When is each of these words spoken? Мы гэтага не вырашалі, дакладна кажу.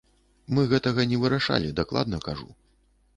Мы 0.57 0.63
гэтага 0.71 1.05
не 1.11 1.19
вырашалі, 1.23 1.69
дакладна 1.83 2.21
кажу. 2.29 2.49